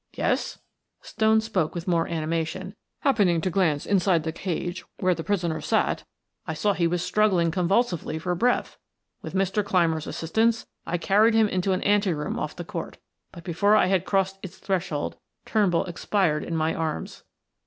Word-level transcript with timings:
"Yes," 0.15 0.57
Stone 1.03 1.41
spoke 1.41 1.75
with 1.75 1.87
more 1.87 2.07
animation. 2.07 2.73
"Happening 3.01 3.39
to 3.41 3.51
glance 3.51 3.85
inside 3.85 4.23
the 4.23 4.31
cage 4.31 4.83
where 4.97 5.13
the 5.13 5.23
prisoner 5.23 5.61
sat, 5.61 6.05
I 6.47 6.55
saw 6.55 6.73
he 6.73 6.87
was 6.87 7.03
struggling 7.03 7.51
convulsively 7.51 8.17
for 8.17 8.33
breath. 8.33 8.79
With 9.21 9.35
Mr. 9.35 9.63
Clymer's 9.63 10.07
assistance 10.07 10.65
I 10.87 10.97
carried 10.97 11.35
him 11.35 11.47
into 11.47 11.71
an 11.73 11.83
ante 11.83 12.15
room 12.15 12.39
off 12.39 12.55
the 12.55 12.65
court, 12.65 12.97
but 13.31 13.43
before 13.43 13.75
I 13.75 13.85
had 13.85 14.05
crossed 14.05 14.39
its 14.41 14.57
threshold 14.57 15.17
Turnbull 15.45 15.85
expired 15.85 16.43
in 16.43 16.55
my 16.55 16.73
arms." 16.73 17.21